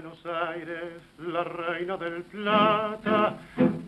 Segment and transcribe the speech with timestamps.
[0.00, 3.34] Buenos Aires, la reina del plata,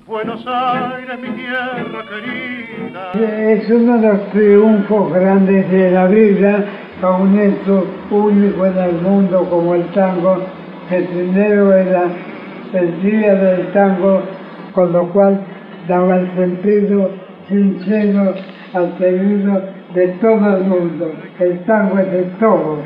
[0.07, 3.13] Buenos Aires, mi tierra querida.
[3.15, 6.67] Es uno de los triunfos grandes de la vida,
[7.19, 10.45] un hecho único en el mundo como el tango,
[10.91, 12.05] que primero era
[12.75, 14.23] el día del tango,
[14.75, 15.41] con lo cual
[15.89, 17.11] daba el sentido
[17.49, 18.35] sincero
[18.75, 19.63] al pedido
[19.95, 21.11] de todo el mundo.
[21.39, 22.81] El tango es de todos.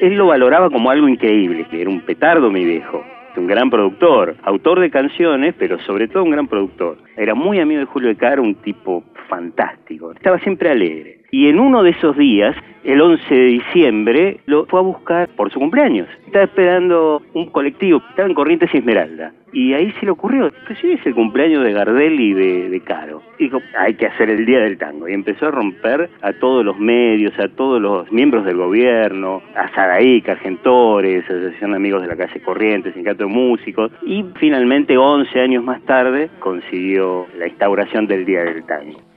[0.00, 3.04] Él lo valoraba como algo increíble, que era un petardo mi viejo,
[3.36, 6.98] un gran productor, autor de canciones, pero sobre todo un gran productor.
[7.16, 11.17] Era muy amigo de Julio de Caro, un tipo fantástico, estaba siempre alegre.
[11.30, 15.52] Y en uno de esos días, el 11 de diciembre, lo fue a buscar por
[15.52, 16.08] su cumpleaños.
[16.24, 19.32] Estaba esperando un colectivo, estaba en Corrientes y Esmeralda.
[19.52, 23.22] Y ahí se le ocurrió, pues sí, es el cumpleaños de Gardel y de, Caro.
[23.38, 25.08] Dijo, hay que hacer el Día del Tango.
[25.08, 29.68] Y empezó a romper a todos los medios, a todos los miembros del gobierno, a
[29.74, 33.90] Sadaíc, Argentores, Asociación de Amigos de la Calle Corrientes, Sindicato de Músicos.
[34.02, 39.07] Y finalmente, 11 años más tarde, consiguió la instauración del Día del Tango.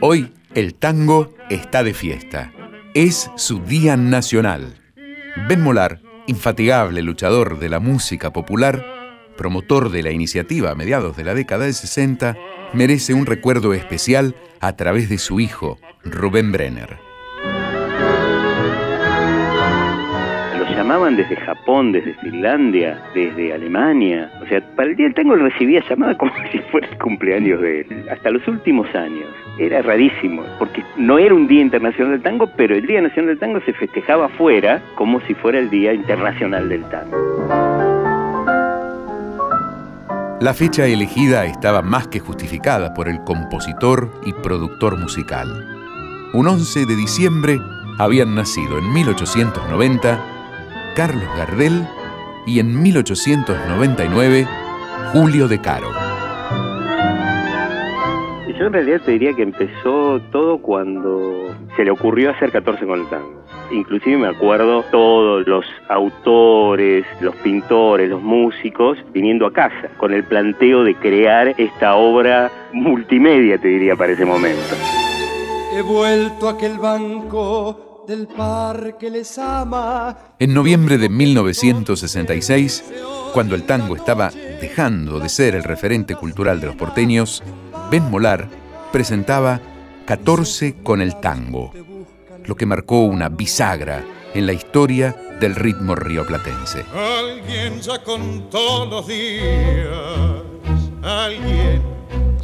[0.00, 2.52] Hoy el tango está de fiesta.
[2.92, 4.76] Es su Día Nacional.
[5.48, 8.84] Ben Molar, infatigable luchador de la música popular,
[9.38, 12.36] promotor de la iniciativa a mediados de la década de 60,
[12.74, 17.05] merece un recuerdo especial a través de su hijo, Rubén Brenner.
[21.14, 24.28] Desde Japón, desde Finlandia, desde Alemania.
[24.42, 27.60] O sea, para el Día del Tango él recibía llamada como si fuera el cumpleaños
[27.60, 28.06] de él.
[28.10, 29.28] Hasta los últimos años.
[29.58, 33.38] Era rarísimo, porque no era un Día Internacional del Tango, pero el Día Nacional del
[33.38, 37.16] Tango se festejaba afuera como si fuera el Día Internacional del Tango.
[40.40, 45.48] La fecha elegida estaba más que justificada por el compositor y productor musical.
[46.34, 47.58] Un 11 de diciembre
[47.98, 50.35] habían nacido en 1890
[50.96, 51.86] Carlos Gardel
[52.46, 54.46] y en 1899
[55.12, 55.92] Julio de Caro.
[58.58, 63.00] Yo en realidad te diría que empezó todo cuando se le ocurrió hacer 14 con
[63.00, 63.44] el tango.
[63.70, 70.24] Inclusive me acuerdo todos los autores, los pintores, los músicos viniendo a casa con el
[70.24, 74.74] planteo de crear esta obra multimedia, te diría, para ese momento.
[75.76, 80.16] He vuelto a aquel banco del parque les ama.
[80.38, 82.84] En noviembre de 1966,
[83.32, 84.30] cuando el tango estaba
[84.60, 87.42] dejando de ser el referente cultural de los porteños,
[87.90, 88.48] Ben Molar
[88.92, 89.60] presentaba
[90.06, 91.72] 14 con el tango,
[92.44, 96.84] lo que marcó una bisagra en la historia del ritmo rioplatense.
[96.94, 100.42] Alguien ya contó los días,
[101.02, 101.95] alguien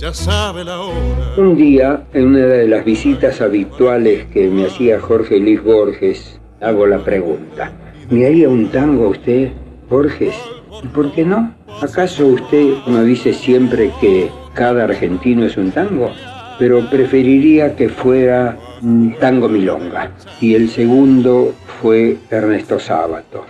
[0.03, 1.35] ya sabe la hora.
[1.37, 6.89] Un día, en una de las visitas habituales que me hacía Jorge Luis Borges, hago
[6.89, 7.71] la pregunta.
[8.11, 9.53] ¿Me haría un tango usted,
[9.89, 10.35] Borges?
[10.83, 11.55] ¿Y por qué no?
[11.81, 16.11] ¿Acaso usted no dice siempre que cada argentino es un tango?
[16.59, 20.11] Pero preferiría que fuera un tango milonga.
[20.41, 23.47] Y el segundo fue Ernesto Sábato.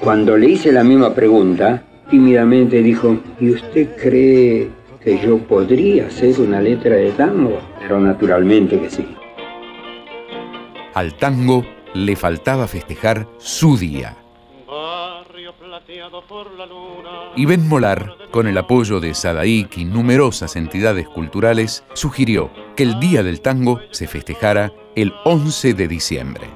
[0.00, 4.70] Cuando le hice la misma pregunta, tímidamente dijo, ¿y usted cree
[5.04, 9.06] que yo podría hacer una letra de tango, pero naturalmente que sí.
[10.94, 14.16] Al tango le faltaba festejar su día.
[17.36, 22.98] Y Ben Molar, con el apoyo de Sadaik y numerosas entidades culturales, sugirió que el
[22.98, 26.46] Día del Tango se festejara el 11 de diciembre.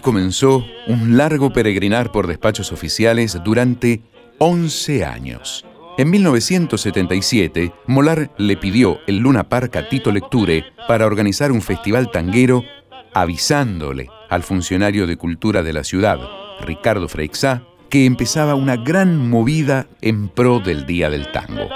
[0.00, 4.02] Comenzó un largo peregrinar por despachos oficiales durante
[4.38, 5.64] 11 años.
[5.98, 12.10] En 1977, Molar le pidió el Luna Park a Tito Lecture para organizar un festival
[12.10, 12.62] tanguero
[13.14, 16.18] avisándole al funcionario de cultura de la ciudad,
[16.60, 21.70] Ricardo Freixá, que empezaba una gran movida en pro del Día del Tango.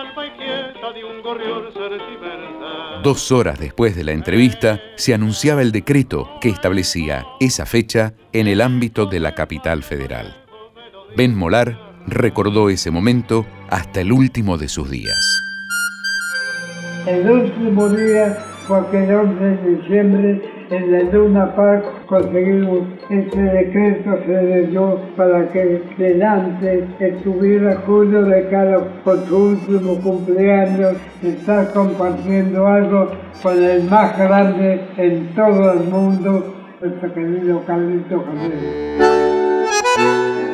[3.03, 8.47] Dos horas después de la entrevista, se anunciaba el decreto que establecía esa fecha en
[8.47, 10.45] el ámbito de la capital federal.
[11.17, 15.43] Ben Molar recordó ese momento hasta el último de sus días.
[17.07, 18.37] El último día
[18.67, 25.49] fue el 11 de diciembre en la Luna Park conseguimos este decreto se leyó para
[25.51, 33.11] que delante estuviera Julio de Caro por su último cumpleaños estar compartiendo algo
[33.43, 38.25] con el más grande en todo el mundo, nuestro querido Carlito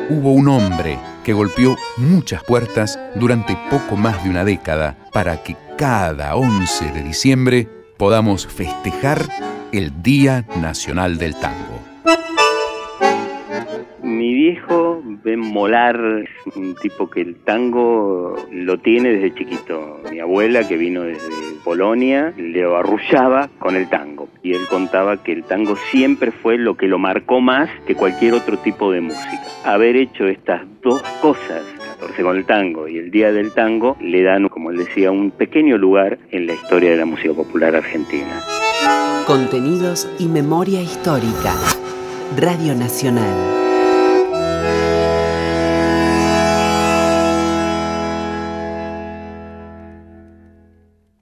[0.09, 5.57] Hubo un hombre que golpeó muchas puertas durante poco más de una década para que
[5.77, 7.67] cada 11 de diciembre
[7.97, 9.19] podamos festejar
[9.73, 11.81] el Día Nacional del Tango.
[14.01, 19.99] Mi viejo Ben Molar es un tipo que el tango lo tiene desde chiquito.
[20.09, 24.29] Mi abuela, que vino desde Polonia, le arrullaba con el tango.
[24.43, 28.33] Y él contaba que el tango siempre fue lo que lo marcó más que cualquier
[28.33, 29.43] otro tipo de música.
[29.65, 31.63] Haber hecho estas dos cosas,
[31.99, 35.31] 14 con el tango y el Día del Tango, le dan, como él decía, un
[35.31, 38.41] pequeño lugar en la historia de la música popular argentina.
[39.25, 41.53] Contenidos y memoria histórica.
[42.37, 43.56] Radio Nacional.